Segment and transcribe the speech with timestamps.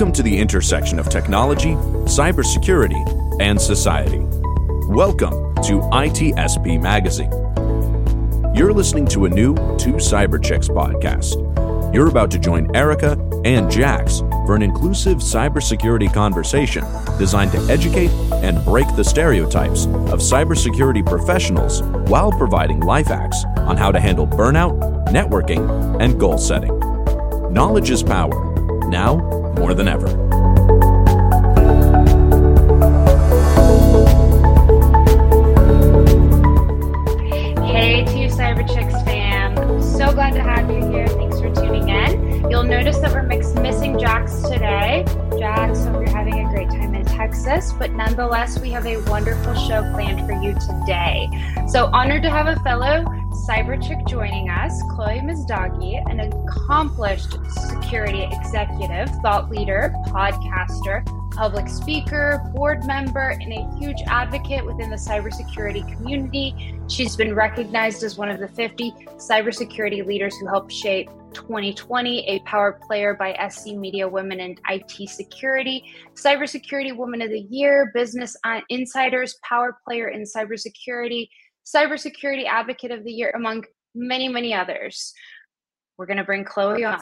[0.00, 1.74] Welcome to the intersection of technology,
[2.06, 4.20] cybersecurity, and society.
[4.88, 7.30] Welcome to ITSP Magazine.
[8.54, 11.34] You're listening to a new Two Cyber Chicks podcast.
[11.94, 13.12] You're about to join Erika
[13.44, 16.82] and Jax for an inclusive cybersecurity conversation
[17.18, 18.10] designed to educate
[18.42, 24.26] and break the stereotypes of cybersecurity professionals while providing life hacks on how to handle
[24.26, 26.74] burnout, networking, and goal setting.
[27.52, 28.46] Knowledge is power.
[28.88, 30.08] Now, more than ever.
[37.66, 39.56] Hey, Two Cyber Chicks fam.
[39.80, 41.08] So glad to have you here.
[41.08, 42.50] Thanks for tuning in.
[42.50, 45.04] You'll notice that we're missing Jax today.
[45.38, 49.54] Jax, hope you're having a great time in Texas, but nonetheless, we have a wonderful
[49.54, 51.28] show planned for you today.
[51.68, 58.28] So honored to have a fellow cyber chick joining us, Chloe Messdaghi, an accomplished security
[58.30, 65.86] executive, thought leader, podcaster, public speaker, board member, and a huge advocate within the cybersecurity
[65.96, 66.76] community.
[66.88, 72.40] She's been recognized as one of the 50 cybersecurity leaders who helped shape 2020, a
[72.40, 75.84] power player by SC Media Women in IT Security,
[76.14, 78.36] Cybersecurity Woman of the Year, Business
[78.68, 81.28] Insiders Power Player in Cybersecurity,
[81.74, 85.12] Cybersecurity Advocate of the Year, among many, many others.
[85.96, 87.00] We're going to bring Chloe on.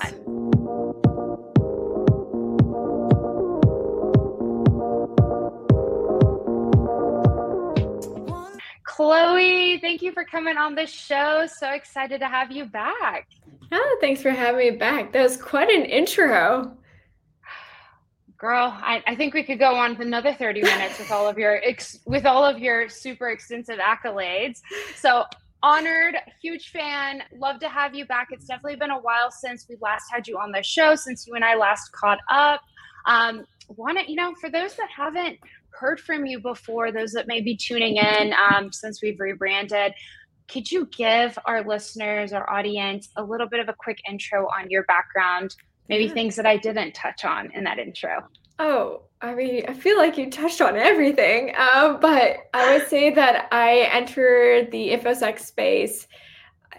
[8.84, 11.46] Chloe, thank you for coming on the show.
[11.46, 13.28] So excited to have you back.
[13.70, 15.12] Oh, thanks for having me back.
[15.12, 16.76] That was quite an intro.
[18.38, 21.60] Girl, I, I think we could go on another 30 minutes with all of your
[21.64, 24.60] ex, with all of your super extensive accolades.
[24.94, 25.24] So
[25.60, 27.22] honored, huge fan.
[27.36, 28.28] Love to have you back.
[28.30, 31.34] It's definitely been a while since we last had you on the show, since you
[31.34, 32.60] and I last caught up.
[33.06, 35.38] Um, want to, you know, for those that haven't
[35.70, 39.94] heard from you before, those that may be tuning in um, since we've rebranded,
[40.48, 44.70] could you give our listeners, our audience, a little bit of a quick intro on
[44.70, 45.54] your background?
[45.88, 46.12] Maybe yeah.
[46.12, 48.28] things that I didn't touch on in that intro.
[48.58, 53.12] Oh, I mean, I feel like you touched on everything, uh, but I would say
[53.14, 56.06] that I entered the InfoSec space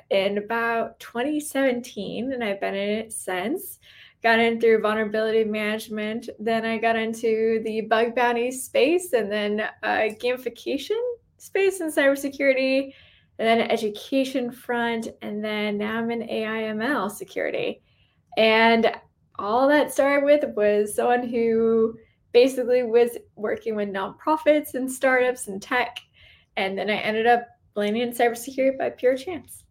[0.10, 3.80] in about 2017, and I've been in it since
[4.22, 6.30] got in through vulnerability management.
[6.40, 11.00] Then I got into the bug bounty space and then uh, gamification
[11.38, 12.94] space in cybersecurity,
[13.38, 17.82] and then education front, and then now I'm in AIML security.
[18.38, 18.92] And
[19.38, 21.98] all that started with was someone who
[22.32, 25.98] basically was working with nonprofits and startups and tech.
[26.58, 29.64] And then I ended up landing in cybersecurity by pure chance.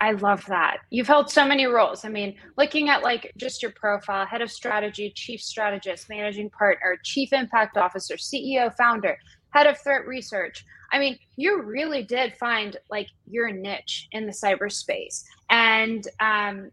[0.00, 0.78] I love that.
[0.90, 2.04] You've held so many roles.
[2.04, 6.98] I mean, looking at like just your profile, head of strategy, chief strategist, managing partner,
[7.04, 9.16] chief impact officer, CEO, founder,
[9.50, 10.64] head of threat research.
[10.90, 15.22] I mean, you really did find like your niche in the cyberspace.
[15.50, 16.72] And um,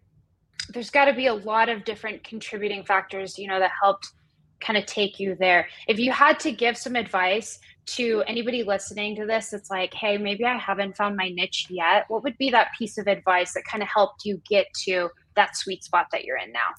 [0.69, 4.11] there's got to be a lot of different contributing factors, you know, that helped
[4.59, 5.67] kind of take you there.
[5.87, 7.59] If you had to give some advice
[7.95, 12.05] to anybody listening to this it's like hey maybe i haven't found my niche yet
[12.07, 15.55] what would be that piece of advice that kind of helped you get to that
[15.55, 16.69] sweet spot that you're in now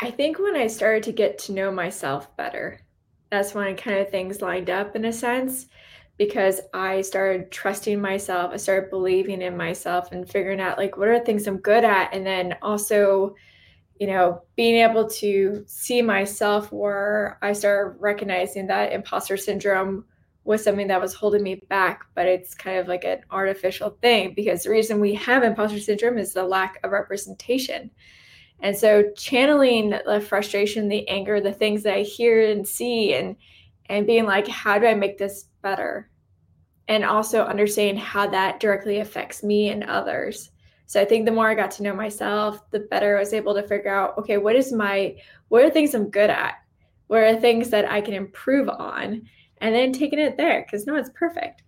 [0.00, 2.80] i think when i started to get to know myself better
[3.30, 5.66] that's when kind of things lined up in a sense
[6.18, 11.08] because i started trusting myself i started believing in myself and figuring out like what
[11.08, 13.34] are the things i'm good at and then also
[13.98, 20.04] you know, being able to see myself where I started recognizing that imposter syndrome
[20.44, 24.34] was something that was holding me back, but it's kind of like an artificial thing
[24.34, 27.90] because the reason we have imposter syndrome is the lack of representation.
[28.60, 33.36] And so channeling the frustration, the anger, the things that I hear and see and
[33.88, 36.10] and being like, how do I make this better?
[36.88, 40.50] And also understanding how that directly affects me and others.
[40.86, 43.54] So I think the more I got to know myself, the better I was able
[43.54, 45.16] to figure out, okay, what is my
[45.48, 46.54] what are things I'm good at?
[47.08, 49.22] What are things that I can improve on?
[49.60, 51.62] and then taking it there because no one's perfect.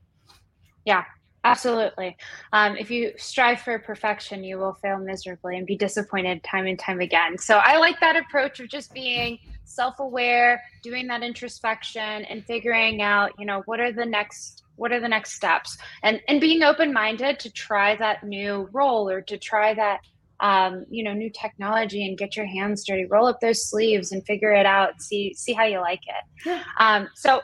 [0.85, 1.05] Yeah,
[1.45, 2.17] absolutely.
[2.53, 6.79] Um, if you strive for perfection, you will fail miserably and be disappointed time and
[6.79, 7.39] time again.
[7.39, 9.39] So I like that approach of just being
[9.69, 15.01] self-aware, doing that introspection, and figuring out, you know, what are the next what are
[15.01, 15.77] the next steps?
[16.03, 20.01] And and being open-minded to try that new role or to try that
[20.41, 23.05] um, you know new technology and get your hands dirty.
[23.07, 25.03] Roll up those sleeves and figure it out.
[25.03, 26.63] See see how you like it.
[26.79, 27.43] Um, so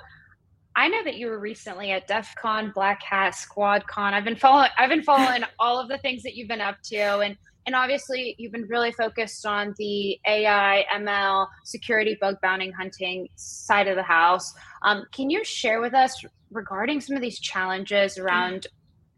[0.77, 4.13] I know that you were recently at DEF CON, Black Hat, Squad Con.
[4.13, 7.19] I've been following I've been following all of the things that you've been up to.
[7.19, 13.29] And and obviously you've been really focused on the AI, ML, security, bug bounty hunting
[13.37, 14.53] side of the house.
[14.83, 18.67] Um, can you share with us regarding some of these challenges around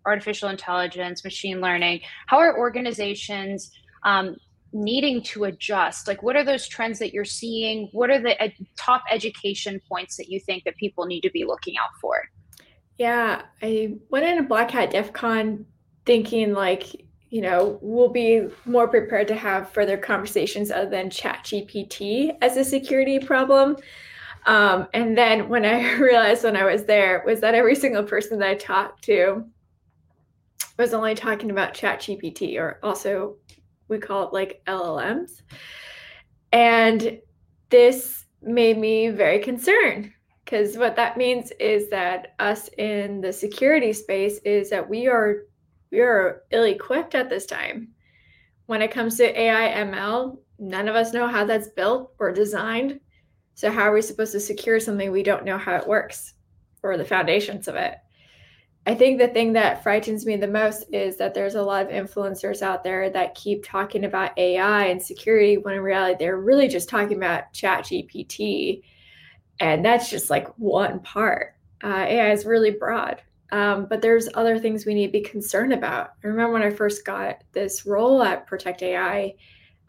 [0.07, 2.01] artificial intelligence, machine learning?
[2.27, 3.71] How are organizations
[4.05, 4.37] um,
[4.73, 6.07] needing to adjust?
[6.07, 7.89] Like, what are those trends that you're seeing?
[7.93, 11.45] What are the ed- top education points that you think that people need to be
[11.45, 12.23] looking out for?
[12.97, 15.67] Yeah, I went into Black Hat DEF CON
[16.07, 17.06] thinking like,
[17.37, 22.57] you know, we'll be more prepared to have further conversations other than Chat GPT as
[22.57, 23.77] a security problem.
[24.47, 28.39] Um, and then when I realized when I was there was that every single person
[28.39, 29.45] that I talked to
[30.79, 33.37] was only talking about Chat GPT or also
[33.89, 35.43] we call it like LLMs.
[36.53, 37.19] And
[37.69, 40.11] this made me very concerned
[40.43, 45.43] because what that means is that us in the security space is that we are
[45.91, 47.89] we are ill-equipped at this time.
[48.67, 52.99] When it comes to ai ml none of us know how that's built or designed.
[53.55, 56.35] So how are we supposed to secure something we don't know how it works
[56.83, 57.97] or the foundations of it?
[58.87, 61.93] I think the thing that frightens me the most is that there's a lot of
[61.93, 66.69] influencers out there that keep talking about ai and security when in reality they're really
[66.69, 68.83] just talking about chat gpt
[69.61, 71.55] and that's just like one part.
[71.83, 73.23] Uh, AI is really broad,
[73.53, 76.13] um, but there's other things we need to be concerned about.
[76.23, 79.35] I remember when I first got this role at Protect AI,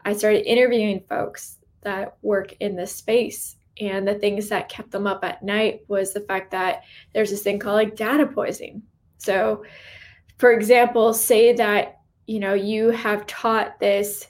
[0.04, 3.56] I started interviewing folks that work in this space.
[3.80, 6.82] And the things that kept them up at night was the fact that
[7.12, 8.82] there's this thing called like data poisoning.
[9.18, 9.64] So,
[10.38, 14.28] for example, say that you know you have taught this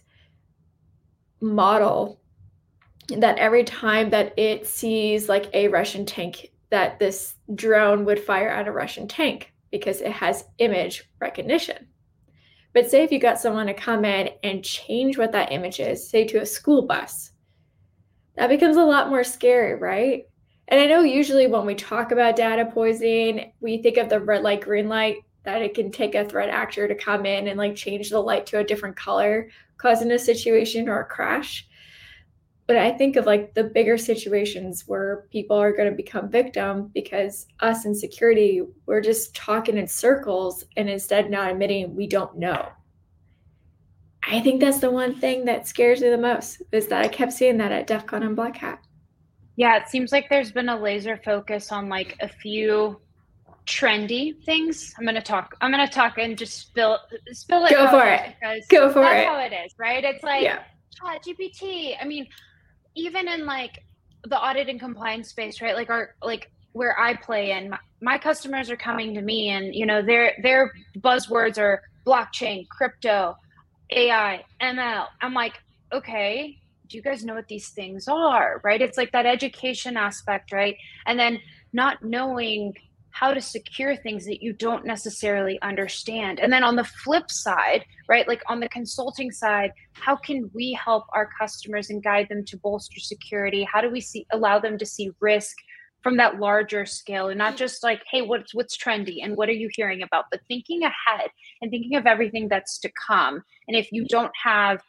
[1.41, 2.21] model
[3.09, 8.49] that every time that it sees like a Russian tank, that this drone would fire
[8.49, 11.89] at a Russian tank because it has image recognition.
[12.75, 16.09] But say if you got someone to come in and change what that image is,
[16.09, 17.33] say to a school bus,
[18.37, 20.25] that becomes a lot more scary, right?
[20.69, 24.43] And I know usually when we talk about data poisoning, we think of the red
[24.43, 27.75] light, green light, that it can take a threat actor to come in and like
[27.75, 29.49] change the light to a different color,
[29.79, 31.67] causing a situation or a crash
[32.69, 36.91] but I think of like the bigger situations where people are going to become victim
[36.93, 42.37] because us in security, we're just talking in circles and instead not admitting we don't
[42.37, 42.69] know.
[44.23, 47.33] I think that's the one thing that scares me the most is that I kept
[47.33, 48.81] seeing that at DEF CON and Black Hat.
[49.57, 53.01] Yeah, it seems like there's been a laser focus on like a few
[53.65, 54.95] trendy things.
[54.99, 55.57] I'm gonna talk.
[55.63, 56.99] I'm gonna talk and just spill
[57.29, 57.71] spill it.
[57.71, 58.35] Go for it.
[58.69, 59.25] Go for that's it.
[59.25, 60.05] That's how it is, right?
[60.05, 60.65] It's like yeah.
[60.95, 61.97] Chat GPT.
[62.01, 62.27] I mean,
[62.99, 63.83] even in like
[64.25, 65.77] the audit and compliance space, right?
[65.77, 69.75] Like our like where I play in, my, my customers are coming to me, and
[69.75, 73.37] you know their their buzzwords are blockchain, crypto,
[73.91, 75.07] AI, ML.
[75.21, 75.55] I'm like,
[75.93, 76.59] okay,
[76.89, 78.61] do you guys know what these things are?
[78.65, 78.83] Right?
[78.83, 80.77] It's like that education aspect, right?
[81.07, 81.41] And then
[81.73, 82.75] not knowing
[83.19, 86.39] how to secure things that you don't necessarily understand.
[86.39, 90.73] And then on the flip side, right, like on the consulting side, how can we
[90.73, 93.67] help our customers and guide them to bolster security?
[93.71, 95.57] How do we see allow them to see risk
[96.01, 99.53] from that larger scale and not just like, hey, what's what's trendy and what are
[99.53, 101.29] you hearing about, but thinking ahead
[101.61, 103.43] and thinking of everything that's to come.
[103.67, 104.81] And if you don't have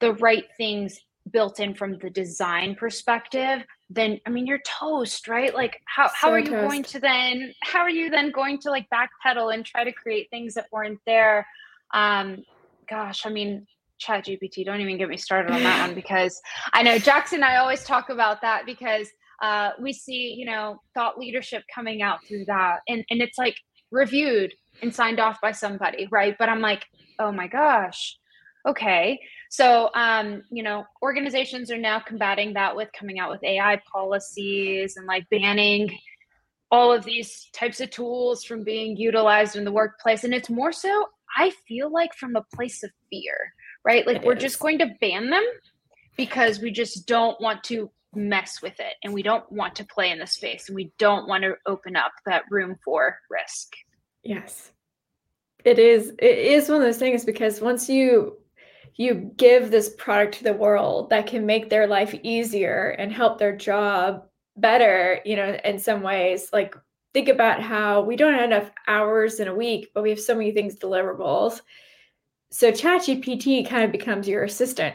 [0.00, 0.98] the right things
[1.30, 5.54] built in from the design perspective, then I mean you're toast, right?
[5.54, 6.68] Like how, so how are you toast.
[6.68, 10.28] going to then how are you then going to like backpedal and try to create
[10.30, 11.46] things that weren't there?
[11.94, 12.44] Um
[12.88, 13.66] gosh, I mean
[13.98, 16.40] chat GPT, don't even get me started on that one because
[16.72, 19.08] I know Jackson and I always talk about that because
[19.42, 22.80] uh, we see, you know, thought leadership coming out through that.
[22.88, 23.56] And and it's like
[23.90, 26.36] reviewed and signed off by somebody, right?
[26.38, 26.86] But I'm like,
[27.18, 28.16] oh my gosh,
[28.66, 29.20] okay.
[29.50, 34.96] So, um, you know, organizations are now combating that with coming out with AI policies
[34.96, 35.96] and like banning
[36.70, 40.24] all of these types of tools from being utilized in the workplace.
[40.24, 43.34] And it's more so, I feel like, from a place of fear,
[43.84, 44.06] right?
[44.06, 44.42] Like it we're is.
[44.42, 45.44] just going to ban them
[46.16, 50.10] because we just don't want to mess with it and we don't want to play
[50.10, 53.74] in the space and we don't want to open up that room for risk.
[54.22, 54.72] Yes.
[55.64, 58.36] It is it is one of those things because once you
[58.96, 63.38] you give this product to the world that can make their life easier and help
[63.38, 64.24] their job
[64.56, 66.50] better, you know, in some ways.
[66.52, 66.74] Like
[67.14, 70.34] think about how we don't have enough hours in a week, but we have so
[70.34, 71.60] many things deliverables.
[72.50, 74.94] So ChatGPT kind of becomes your assistant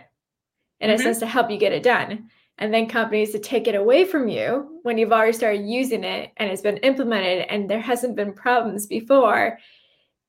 [0.79, 0.99] in mm-hmm.
[0.99, 2.29] a sense to help you get it done.
[2.59, 6.31] And then companies to take it away from you when you've already started using it
[6.37, 9.59] and it's been implemented and there hasn't been problems before.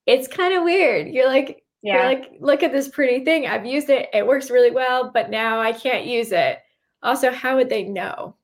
[0.04, 1.08] It's kind of weird.
[1.08, 2.06] You're like, Yeah.
[2.06, 3.46] like, look at this pretty thing.
[3.46, 4.08] I've used it.
[4.12, 6.58] It works really well, but now I can't use it.
[7.02, 8.34] Also, how would they know?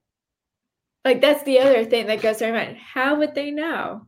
[1.05, 2.79] Like that's the other thing that goes through my mind.
[2.79, 4.07] How would they know?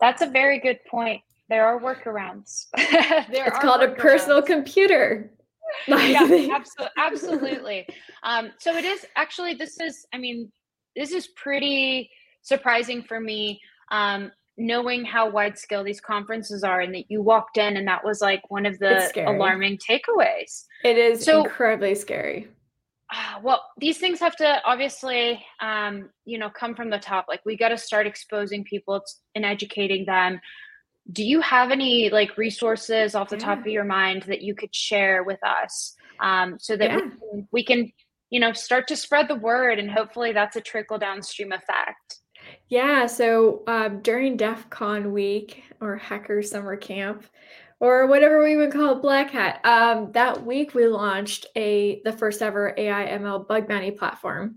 [0.00, 1.20] That's a very good point.
[1.48, 2.68] There are workarounds.
[2.76, 5.32] there it's called a personal computer.
[5.88, 6.88] yeah, absolutely.
[6.96, 7.86] absolutely.
[8.22, 9.54] Um, so it is actually.
[9.54, 10.06] This is.
[10.14, 10.50] I mean,
[10.96, 12.10] this is pretty
[12.42, 13.60] surprising for me.
[13.90, 18.04] Um, knowing how wide scale these conferences are and that you walked in and that
[18.04, 20.64] was like one of the alarming takeaways.
[20.84, 22.46] It is so, incredibly scary.
[23.42, 27.56] well these things have to obviously um, you know come from the top like we
[27.56, 29.02] got to start exposing people
[29.34, 30.40] and educating them
[31.10, 33.44] do you have any like resources off the yeah.
[33.44, 36.96] top of your mind that you could share with us um, so that yeah.
[36.96, 37.92] we, can, we can
[38.28, 42.19] you know start to spread the word and hopefully that's a trickle downstream effect
[42.70, 47.24] yeah so um, during def con week or hacker summer camp
[47.80, 49.64] or whatever we would call it, Black Hat.
[49.64, 54.56] Um, that week we launched a the first ever AI ML bug bounty platform.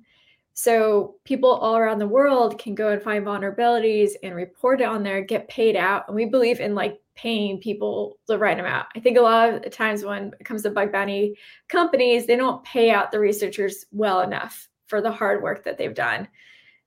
[0.53, 5.01] So people all around the world can go and find vulnerabilities and report it on
[5.01, 6.03] there, get paid out.
[6.07, 8.87] And we believe in like paying people the right amount.
[8.95, 11.37] I think a lot of times when it comes to bug bounty
[11.69, 15.95] companies, they don't pay out the researchers well enough for the hard work that they've
[15.95, 16.27] done.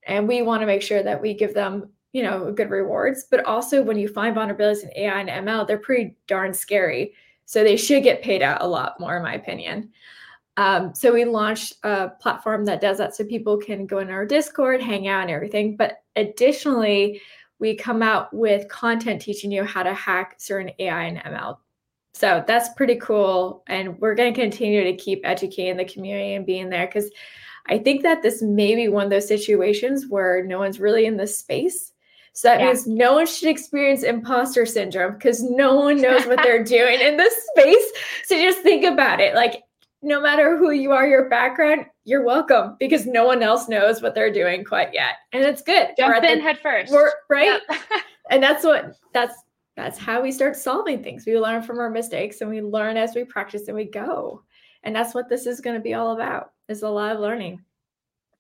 [0.07, 3.27] And we want to make sure that we give them you know, good rewards.
[3.31, 7.13] But also when you find vulnerabilities in AI and ML, they're pretty darn scary.
[7.45, 9.91] So they should get paid out a lot more, in my opinion.
[10.57, 14.25] Um, so we launched a platform that does that so people can go in our
[14.25, 15.77] Discord, hang out, and everything.
[15.77, 17.21] But additionally,
[17.59, 21.59] we come out with content teaching you how to hack certain AI and ML.
[22.15, 23.63] So that's pretty cool.
[23.67, 27.11] And we're going to continue to keep educating the community and being there because
[27.69, 31.17] I think that this may be one of those situations where no one's really in
[31.17, 31.93] this space.
[32.33, 32.67] So that yeah.
[32.67, 37.17] means no one should experience imposter syndrome because no one knows what they're doing in
[37.17, 37.93] this space.
[38.25, 39.35] So just think about it.
[39.35, 39.63] Like,
[40.03, 44.15] no matter who you are, your background, you're welcome because no one else knows what
[44.15, 45.15] they're doing quite yet.
[45.33, 45.89] And it's good.
[45.97, 46.93] Jump in the, head first.
[47.31, 47.61] right?
[47.69, 47.81] Yep.
[48.31, 49.35] and that's what that's
[49.75, 51.25] that's how we start solving things.
[51.27, 54.43] We learn from our mistakes and we learn as we practice and we go.
[54.85, 57.65] And that's what this is going to be all about is a lot of learning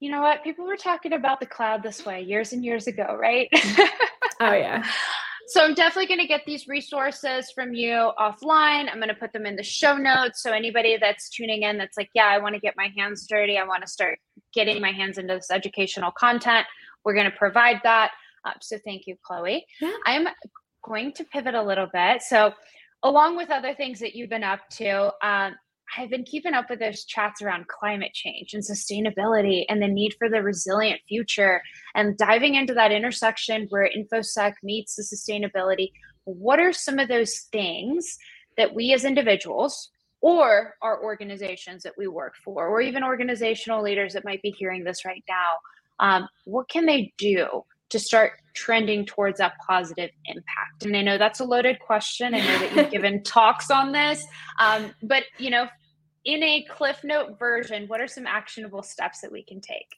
[0.00, 0.44] you know what?
[0.44, 3.48] People were talking about the cloud this way years and years ago, right?
[4.40, 4.84] oh, yeah.
[5.48, 8.90] So I'm definitely going to get these resources from you offline.
[8.90, 10.42] I'm going to put them in the show notes.
[10.42, 13.56] So anybody that's tuning in that's like, yeah, I want to get my hands dirty.
[13.56, 14.18] I want to start
[14.52, 16.66] getting my hands into this educational content.
[17.04, 18.10] We're going to provide that.
[18.44, 19.64] Uh, so thank you, Chloe.
[19.80, 19.92] Yeah.
[20.04, 20.26] I'm
[20.84, 22.22] going to pivot a little bit.
[22.22, 22.52] So
[23.04, 25.54] along with other things that you've been up to, um,
[25.96, 30.14] I've been keeping up with those chats around climate change and sustainability and the need
[30.18, 31.62] for the resilient future
[31.94, 35.92] and diving into that intersection where InfoSec meets the sustainability.
[36.24, 38.18] What are some of those things
[38.56, 39.90] that we as individuals
[40.20, 44.82] or our organizations that we work for, or even organizational leaders that might be hearing
[44.82, 45.56] this right now,
[46.00, 50.84] um, what can they do to start trending towards that positive impact?
[50.84, 52.34] And I know that's a loaded question.
[52.34, 54.24] I know that you've given talks on this,
[54.58, 55.66] um, but you know,
[56.24, 59.96] in a cliff note version, what are some actionable steps that we can take?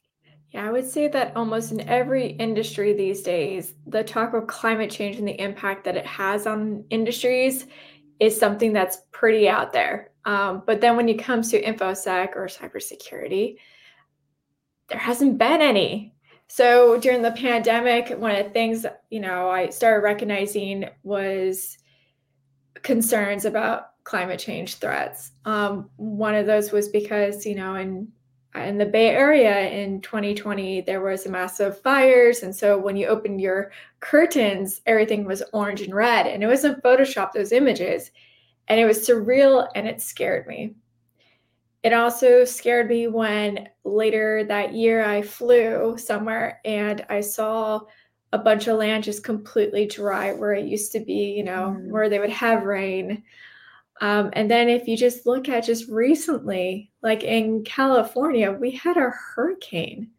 [0.51, 4.89] Yeah, I would say that almost in every industry these days, the talk of climate
[4.89, 7.67] change and the impact that it has on industries
[8.19, 10.11] is something that's pretty out there.
[10.25, 13.57] Um, but then when it comes to infosec or cybersecurity,
[14.89, 16.15] there hasn't been any.
[16.49, 21.77] So during the pandemic, one of the things you know I started recognizing was
[22.81, 25.31] concerns about climate change threats.
[25.45, 28.11] Um, one of those was because you know in
[28.55, 33.05] in the Bay Area in 2020 there was a massive fires, and so when you
[33.05, 38.09] opened your curtains, everything was orange and red, and it wasn't Photoshop those images,
[38.67, 40.73] and it was surreal, and it scared me.
[41.83, 47.81] It also scared me when later that year I flew somewhere and I saw
[48.33, 51.89] a bunch of land just completely dry where it used to be, you know, mm.
[51.89, 53.23] where they would have rain.
[54.01, 58.97] Um, and then if you just look at just recently, like in California, we had
[58.97, 60.09] a hurricane,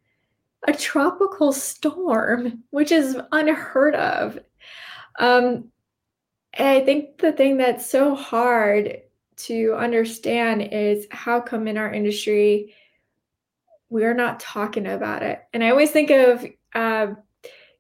[0.67, 4.39] a tropical storm, which is unheard of.
[5.19, 5.71] Um,
[6.55, 9.03] and I think the thing that's so hard
[9.45, 12.75] to understand is how come in our industry
[13.91, 15.43] we're not talking about it.
[15.53, 17.09] And I always think of, uh,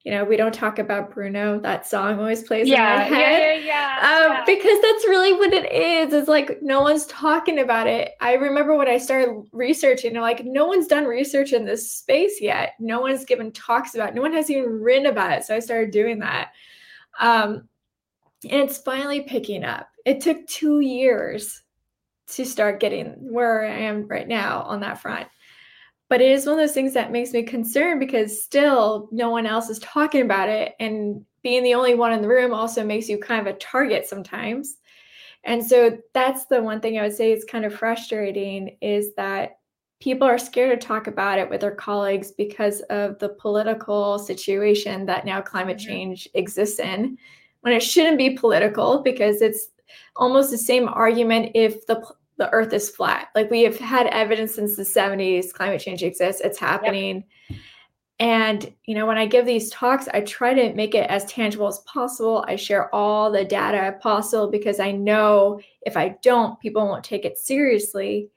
[0.02, 1.60] you know, we don't talk about Bruno.
[1.60, 3.62] That song always plays yeah, in my head.
[3.62, 4.44] Yeah, yeah, yeah, um, yeah.
[4.44, 6.12] Because that's really what it is.
[6.12, 8.12] It's like no one's talking about it.
[8.20, 12.74] I remember when I started researching, like no one's done research in this space yet.
[12.80, 14.10] No one's given talks about.
[14.10, 14.14] It.
[14.14, 15.44] No one has even written about it.
[15.44, 16.52] So I started doing that.
[17.20, 17.68] Um,
[18.44, 19.88] And it's finally picking up.
[20.04, 21.62] It took two years
[22.28, 25.28] to start getting where I am right now on that front.
[26.08, 29.46] But it is one of those things that makes me concerned because still no one
[29.46, 30.74] else is talking about it.
[30.80, 34.06] And being the only one in the room also makes you kind of a target
[34.06, 34.78] sometimes.
[35.44, 39.58] And so that's the one thing I would say is kind of frustrating is that
[40.00, 45.06] people are scared to talk about it with their colleagues because of the political situation
[45.06, 45.88] that now climate mm-hmm.
[45.88, 47.16] change exists in
[47.62, 49.68] when it shouldn't be political because it's
[50.16, 52.02] almost the same argument if the
[52.36, 56.40] the earth is flat like we have had evidence since the 70s climate change exists
[56.40, 57.58] it's happening yep.
[58.18, 61.66] and you know when i give these talks i try to make it as tangible
[61.66, 66.86] as possible i share all the data possible because i know if i don't people
[66.86, 68.30] won't take it seriously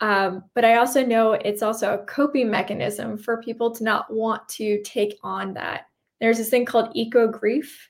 [0.00, 4.46] um, but I also know it's also a coping mechanism for people to not want
[4.50, 5.86] to take on that.
[6.20, 7.88] There's this thing called eco grief.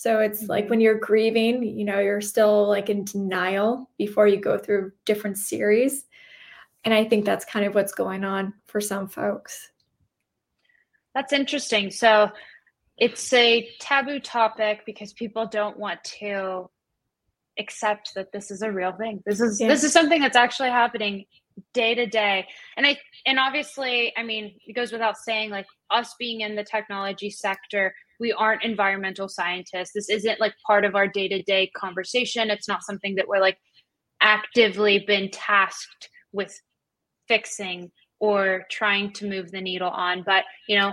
[0.00, 0.50] So it's mm-hmm.
[0.50, 4.92] like when you're grieving, you know, you're still like in denial before you go through
[5.04, 6.06] different series.
[6.84, 9.70] And I think that's kind of what's going on for some folks.
[11.14, 11.90] That's interesting.
[11.90, 12.30] So
[12.96, 16.70] it's a taboo topic because people don't want to
[17.58, 19.22] accept that this is a real thing.
[19.26, 19.68] This is yeah.
[19.68, 21.26] this is something that's actually happening
[21.74, 22.46] day to day
[22.78, 26.64] and i and obviously i mean it goes without saying like us being in the
[26.64, 32.68] technology sector we aren't environmental scientists this isn't like part of our day-to-day conversation it's
[32.68, 33.58] not something that we're like
[34.20, 36.54] actively been tasked with
[37.26, 40.92] fixing or trying to move the needle on but you know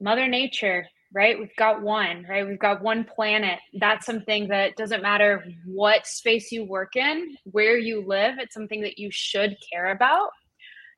[0.00, 1.38] mother nature right?
[1.38, 2.46] We've got one, right?
[2.46, 3.58] We've got one planet.
[3.80, 8.82] That's something that doesn't matter what space you work in, where you live, it's something
[8.82, 10.28] that you should care about.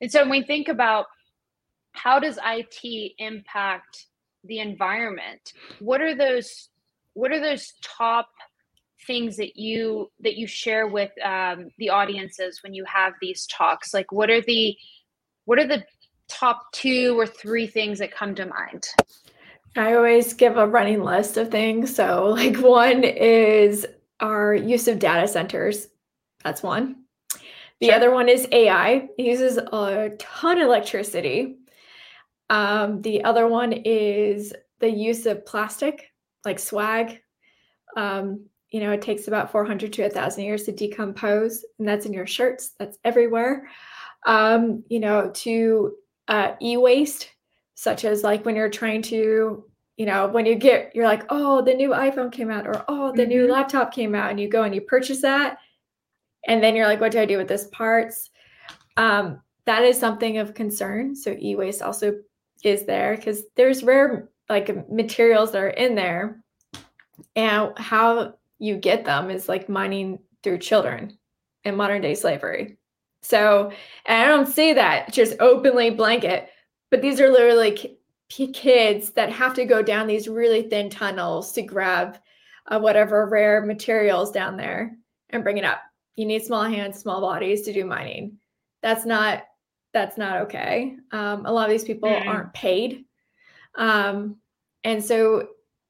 [0.01, 1.07] And so when we think about
[1.93, 4.07] how does IT impact
[4.45, 6.69] the environment, what are those
[7.15, 8.29] what are those top
[9.07, 13.93] things that you that you share with um, the audiences when you have these talks?
[13.93, 14.77] Like what are the
[15.45, 15.85] what are the
[16.29, 18.87] top two or three things that come to mind?
[19.77, 21.95] I always give a running list of things.
[21.95, 23.87] So, like, one is
[24.21, 25.89] our use of data centers.
[26.45, 27.05] That's one.
[27.81, 27.95] The sure.
[27.95, 29.09] other one is AI.
[29.17, 31.59] It uses a ton of electricity.
[32.51, 36.11] Um, the other one is the use of plastic,
[36.45, 37.21] like swag.
[37.97, 42.13] Um, you know, it takes about 400 to 1,000 years to decompose, and that's in
[42.13, 43.69] your shirts, that's everywhere.
[44.27, 45.95] Um, you know, to
[46.29, 47.31] uh, e waste,
[47.75, 49.65] such as like when you're trying to
[49.99, 53.13] you know, when you get, you're like, oh, the new iPhone came out, or oh,
[53.13, 53.31] the mm-hmm.
[53.31, 55.59] new laptop came out, and you go and you purchase that.
[56.47, 58.31] And then you're like, what do I do with this parts?
[58.97, 61.17] Um, that is something of concern.
[61.17, 62.15] So e waste also
[62.65, 66.43] is there because there's rare like materials that are in there.
[67.37, 71.19] And how you get them is like mining through children
[71.65, 72.79] in modern day slavery.
[73.23, 73.73] So,
[74.07, 76.49] I don't say that just openly blanket,
[76.91, 81.63] but these are literally kids that have to go down these really thin tunnels to
[81.63, 82.19] grab
[82.69, 84.97] uh, whatever rare materials down there
[85.31, 85.81] and bring it up.
[86.17, 88.39] You need small hands, small bodies to do mining.
[88.83, 89.45] That's not
[89.93, 90.97] that's not okay.
[91.13, 92.27] Um, a lot of these people mm.
[92.27, 93.05] aren't paid,
[93.77, 94.37] um,
[94.85, 95.49] and so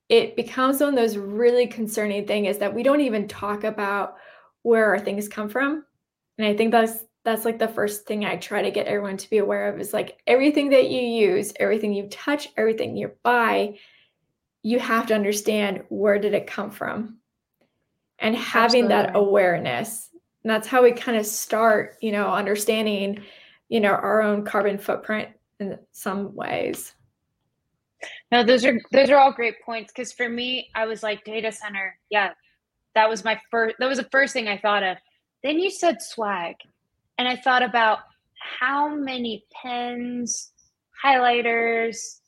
[0.08, 4.16] it becomes one of those really concerning things is that we don't even talk about
[4.62, 5.84] where our things come from,
[6.38, 9.30] and I think that's that's like the first thing I try to get everyone to
[9.30, 13.78] be aware of is like everything that you use, everything you touch, everything you buy,
[14.62, 17.18] you have to understand where did it come from
[18.18, 18.88] and having Absolutely.
[18.88, 20.08] that awareness.
[20.42, 23.22] And that's how we kind of start, you know, understanding,
[23.68, 26.94] you know, our own carbon footprint in some ways.
[28.30, 31.50] No, those are those are all great points because for me, I was like data
[31.50, 31.98] center.
[32.10, 32.30] Yeah,
[32.94, 33.76] that was my first.
[33.78, 34.96] That was the first thing I thought of.
[35.42, 36.56] Then you said swag,
[37.18, 37.98] and I thought about
[38.60, 40.52] how many pens,
[41.04, 42.20] highlighters,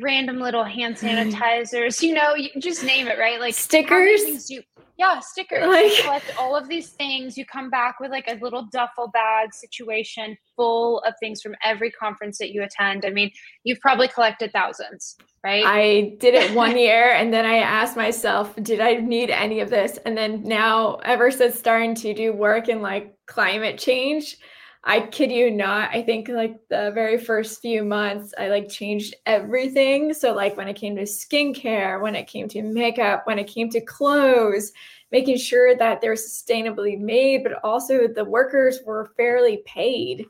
[0.00, 3.40] random little hand sanitizers, you know, you just name it, right?
[3.40, 4.50] Like stickers.
[4.50, 4.62] You,
[4.96, 5.66] yeah, stickers.
[5.66, 7.36] Like, you collect all of these things.
[7.36, 11.90] You come back with like a little duffel bag situation full of things from every
[11.90, 13.04] conference that you attend.
[13.04, 13.32] I mean,
[13.64, 15.64] you've probably collected thousands, right?
[15.66, 19.68] I did it one year and then I asked myself, did I need any of
[19.68, 19.98] this?
[20.06, 24.36] And then now, ever since starting to do work in like climate change,
[24.86, 25.90] I kid you not.
[25.94, 30.12] I think like the very first few months, I like changed everything.
[30.12, 33.70] So, like when it came to skincare, when it came to makeup, when it came
[33.70, 34.72] to clothes,
[35.10, 40.26] making sure that they're sustainably made, but also the workers were fairly paid.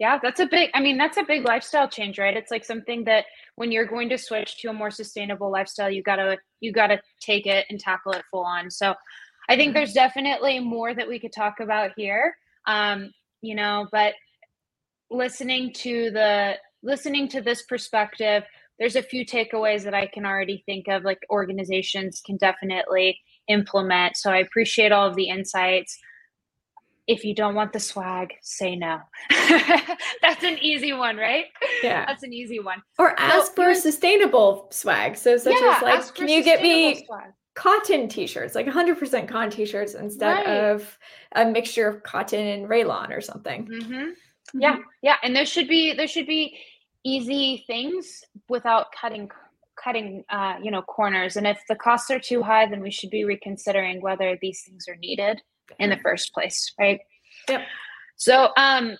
[0.00, 2.36] Yeah, that's a big, I mean, that's a big lifestyle change, right?
[2.36, 6.02] It's like something that when you're going to switch to a more sustainable lifestyle, you
[6.02, 8.68] gotta you gotta take it and tackle it full on.
[8.68, 8.96] So
[9.48, 9.74] I think mm-hmm.
[9.74, 12.36] there's definitely more that we could talk about here.
[12.66, 14.14] Um, you know, but
[15.10, 18.44] listening to the listening to this perspective,
[18.78, 24.16] there's a few takeaways that I can already think of, like organizations can definitely implement.
[24.16, 25.98] So I appreciate all of the insights.
[27.08, 28.98] If you don't want the swag, say no.
[29.30, 31.46] That's an easy one, right?
[31.82, 32.06] Yeah.
[32.06, 32.80] That's an easy one.
[32.96, 35.16] Or ask so, for sustainable swag.
[35.16, 39.50] So such yeah, as like, can you get me swag cotton t-shirts, like 100% cotton
[39.50, 40.64] t-shirts instead right.
[40.64, 40.98] of
[41.32, 43.66] a mixture of cotton and rayon or something.
[43.66, 43.92] Mm-hmm.
[43.92, 44.60] Mm-hmm.
[44.60, 46.58] Yeah, yeah, and there should be there should be
[47.04, 49.30] easy things without cutting
[49.82, 51.36] cutting uh, you know corners.
[51.36, 54.88] And if the costs are too high, then we should be reconsidering whether these things
[54.88, 55.40] are needed
[55.78, 57.00] in the first place, right?
[57.48, 57.62] Yep.
[58.16, 58.96] So, um,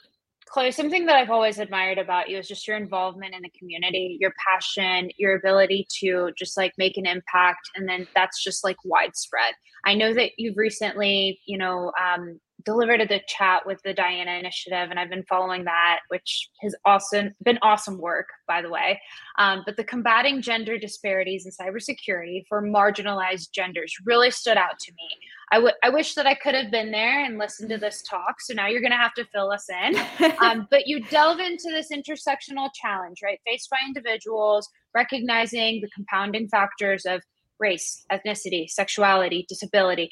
[0.52, 4.18] Chloe, something that I've always admired about you is just your involvement in the community,
[4.20, 7.70] your passion, your ability to just like make an impact.
[7.74, 9.54] And then that's just like widespread.
[9.86, 14.32] I know that you've recently, you know, um, delivered at the chat with the Diana
[14.32, 19.00] Initiative, and I've been following that, which has also been awesome work, by the way.
[19.38, 24.92] Um, but the combating gender disparities in cybersecurity for marginalized genders really stood out to
[24.92, 25.08] me.
[25.50, 28.40] I, w- I wish that I could have been there and listened to this talk.
[28.40, 29.96] So now you're going to have to fill us in.
[30.42, 33.38] Um, but you delve into this intersectional challenge, right?
[33.46, 37.22] Faced by individuals, recognizing the compounding factors of
[37.60, 40.10] race, ethnicity, sexuality, disability,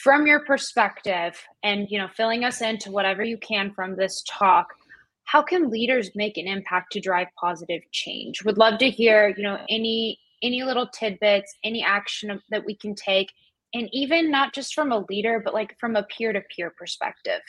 [0.00, 4.68] from your perspective and you know filling us into whatever you can from this talk
[5.24, 8.44] how can leaders make an impact to drive positive change?
[8.44, 12.94] Would love to hear you know any any little tidbits any action that we can
[12.94, 13.32] take
[13.74, 17.40] and even not just from a leader but like from a peer-to-peer perspective.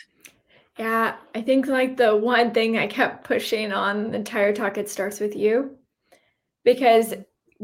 [0.78, 4.90] Yeah i think like the one thing i kept pushing on the entire talk it
[4.90, 5.78] starts with you.
[6.64, 7.14] Because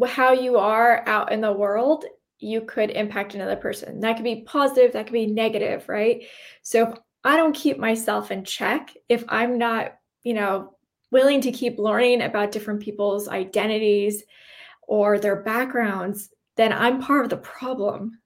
[0.07, 2.05] how you are out in the world
[2.39, 3.99] you could impact another person.
[3.99, 6.23] That could be positive, that could be negative, right?
[6.61, 10.75] So if I don't keep myself in check, if I'm not, you know,
[11.11, 14.23] willing to keep learning about different people's identities
[14.87, 18.19] or their backgrounds, then I'm part of the problem.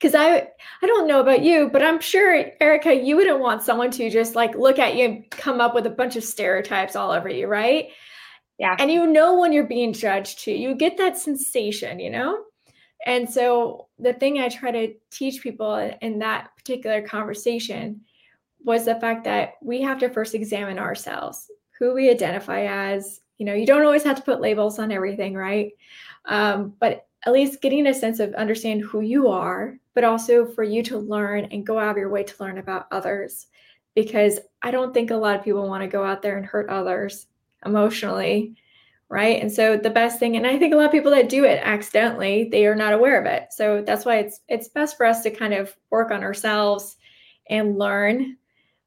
[0.00, 0.48] Cuz I
[0.82, 4.34] I don't know about you, but I'm sure Erika you wouldn't want someone to just
[4.34, 7.46] like look at you and come up with a bunch of stereotypes all over you,
[7.46, 7.88] right?
[8.58, 8.76] Yeah.
[8.78, 10.52] And you know when you're being judged too.
[10.52, 12.44] You get that sensation, you know?
[13.04, 18.00] And so the thing I try to teach people in that particular conversation
[18.64, 23.20] was the fact that we have to first examine ourselves, who we identify as.
[23.38, 25.72] You know, you don't always have to put labels on everything, right?
[26.24, 30.62] Um, but at least getting a sense of understand who you are, but also for
[30.62, 33.48] you to learn and go out of your way to learn about others.
[33.94, 36.68] Because I don't think a lot of people want to go out there and hurt
[36.68, 37.26] others
[37.66, 38.54] emotionally
[39.08, 39.40] right?
[39.40, 41.60] And so the best thing and i think a lot of people that do it
[41.62, 43.48] accidentally they are not aware of it.
[43.50, 46.96] So that's why it's it's best for us to kind of work on ourselves
[47.48, 48.36] and learn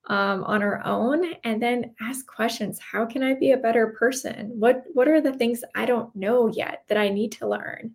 [0.08, 2.80] um, on our own and then ask questions.
[2.80, 4.52] How can i be a better person?
[4.58, 7.94] What what are the things i don't know yet that i need to learn?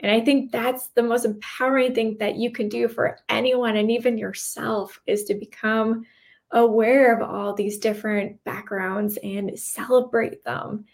[0.00, 3.90] And i think that's the most empowering thing that you can do for anyone and
[3.90, 6.04] even yourself is to become
[6.52, 10.84] aware of all these different backgrounds and celebrate them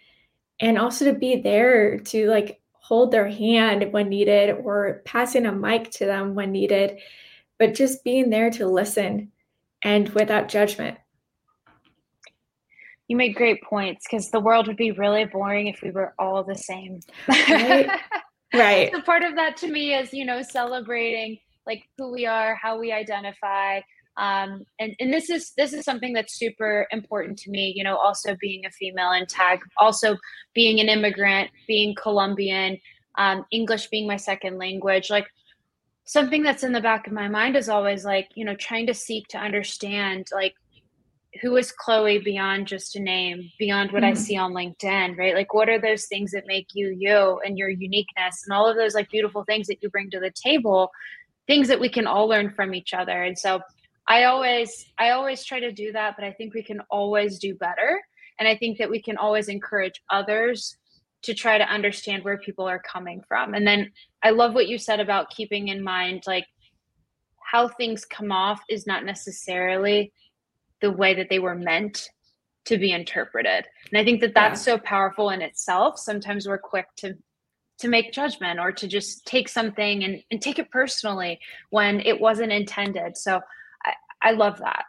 [0.61, 5.53] and also to be there to like hold their hand when needed or passing a
[5.53, 6.99] mic to them when needed
[7.59, 9.33] but just being there to listen
[9.83, 10.99] and without judgment.
[13.09, 16.43] You make great points because the world would be really boring if we were all
[16.43, 17.01] the same.
[17.29, 17.91] Right.
[18.55, 18.93] Right.
[18.93, 22.79] So part of that to me is you know celebrating like who we are how
[22.79, 23.81] we identify
[24.19, 27.97] um, and and this is this is something that's super important to me you know
[27.97, 30.17] also being a female in tag also
[30.55, 32.79] being an immigrant being colombian
[33.19, 35.27] um, english being my second language like
[36.05, 38.95] something that's in the back of my mind is always like you know trying to
[38.95, 40.55] seek to understand like
[41.43, 44.13] who is chloe beyond just a name beyond what mm-hmm.
[44.13, 47.59] i see on linkedin right like what are those things that make you you and
[47.59, 50.91] your uniqueness and all of those like beautiful things that you bring to the table
[51.47, 53.61] things that we can all learn from each other and so
[54.09, 57.55] I always I always try to do that, but I think we can always do
[57.55, 58.01] better.
[58.39, 60.77] And I think that we can always encourage others
[61.23, 63.55] to try to understand where people are coming from.
[63.55, 63.91] And then
[64.23, 66.47] I love what you said about keeping in mind like
[67.43, 70.13] how things come off is not necessarily
[70.81, 72.11] the way that they were meant
[72.67, 73.67] to be interpreted.
[73.91, 74.75] And I think that that's yeah.
[74.75, 75.99] so powerful in itself.
[75.99, 77.15] Sometimes we're quick to
[77.79, 81.39] to make judgment or to just take something and, and take it personally
[81.69, 83.19] when it wasn't intended.
[83.19, 83.41] So
[84.23, 84.85] I love that.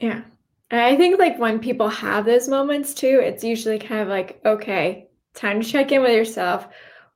[0.00, 0.22] Yeah.
[0.70, 4.40] And I think like when people have those moments too, it's usually kind of like,
[4.44, 6.68] okay, time to check in with yourself.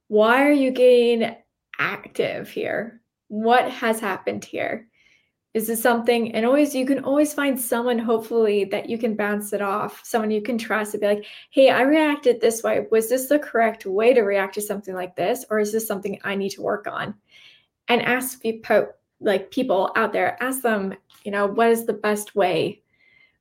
[0.09, 1.37] Why are you getting
[1.79, 3.01] active here?
[3.29, 4.89] What has happened here?
[5.55, 6.35] Is this something?
[6.35, 10.31] And always, you can always find someone, hopefully, that you can bounce it off, someone
[10.31, 12.87] you can trust and be like, hey, I reacted this way.
[12.91, 15.45] Was this the correct way to react to something like this?
[15.51, 17.15] Or is this something I need to work on?
[17.89, 18.87] And ask people,
[19.21, 22.83] like people out there, ask them, you know, what is the best way?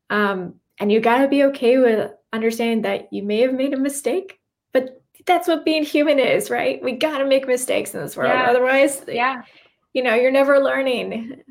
[0.09, 3.77] Um, and you got to be okay with understanding that you may have made a
[3.77, 4.39] mistake,
[4.73, 6.81] but that's what being human is, right?
[6.83, 8.31] We got to make mistakes in this world.
[8.33, 8.49] Yeah.
[8.49, 9.43] Otherwise, yeah,
[9.93, 11.43] you know, you're never learning.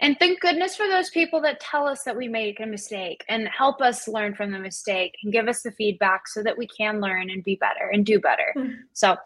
[0.00, 3.48] And thank goodness for those people that tell us that we make a mistake and
[3.48, 7.00] help us learn from the mistake and give us the feedback so that we can
[7.00, 8.52] learn and be better and do better.
[8.56, 8.72] Mm-hmm.
[8.92, 9.16] So,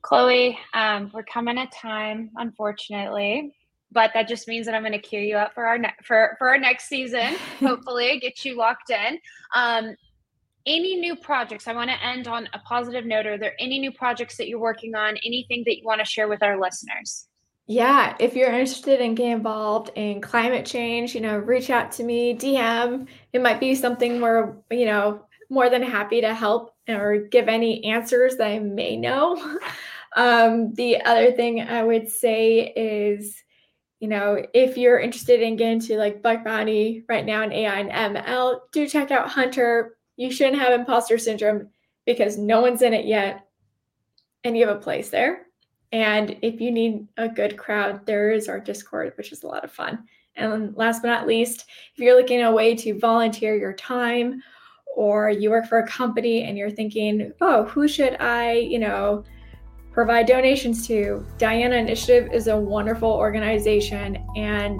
[0.00, 3.54] Chloe, um, we're coming at time, unfortunately,
[3.92, 6.36] but that just means that I'm going to cue you up for our ne- for
[6.38, 7.34] for our next season.
[7.60, 9.18] Hopefully, get you locked in.
[9.54, 9.94] Um,
[10.66, 11.68] any new projects?
[11.68, 13.26] I want to end on a positive note.
[13.26, 15.16] Are there any new projects that you're working on?
[15.24, 17.28] Anything that you want to share with our listeners?
[17.68, 22.04] Yeah, if you're interested in getting involved in climate change, you know, reach out to
[22.04, 23.08] me, DM.
[23.32, 27.84] It might be something where, you know, more than happy to help or give any
[27.84, 29.58] answers that I may know.
[30.16, 33.42] um, the other thing I would say is,
[34.00, 37.80] you know, if you're interested in getting to like bug bounty right now in AI
[37.80, 39.90] and ML, do check out huntr.
[40.16, 41.68] You shouldn't have imposter syndrome
[42.04, 43.46] because no one's in it yet,
[44.44, 45.46] and you have a place there.
[45.92, 49.64] And if you need a good crowd, there is our Discord, which is a lot
[49.64, 50.04] of fun.
[50.36, 54.42] And last but not least, if you're looking a way to volunteer your time
[54.94, 59.24] or you work for a company and you're thinking, oh, who should I, you know,
[59.96, 61.26] provide donations to?
[61.38, 64.78] Diana Initiative is a wonderful organization and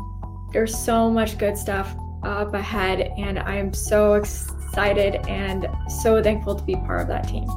[0.53, 3.15] there's so much good stuff up ahead.
[3.17, 7.49] And I'm so excited and so thankful to be part of that team.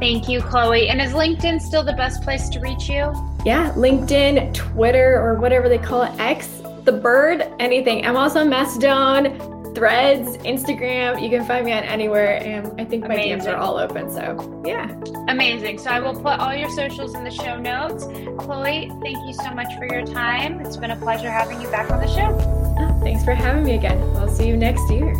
[0.00, 0.88] Thank you, Chloe.
[0.88, 3.12] And is LinkedIn still the best place to reach you?
[3.44, 8.06] Yeah, LinkedIn, Twitter, or whatever they call it, X, the bird, anything.
[8.06, 11.22] I'm also on Mastodon, Threads, Instagram.
[11.22, 13.38] You can find me on anywhere, and I think my Amazing.
[13.40, 14.10] DMs are all open.
[14.10, 14.90] So, yeah.
[15.28, 15.78] Amazing.
[15.78, 18.04] So, I will put all your socials in the show notes.
[18.38, 20.60] Chloe, thank you so much for your time.
[20.60, 22.36] It's been a pleasure having you back on the show.
[22.78, 23.98] Oh, thanks for having me again.
[24.16, 25.14] I'll see you next year.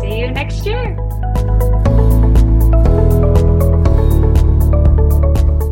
[0.00, 0.96] See you next year.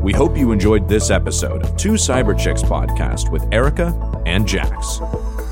[0.03, 3.93] We hope you enjoyed this episode of Two Cyber Chicks podcast with Erika
[4.25, 5.01] and Jax.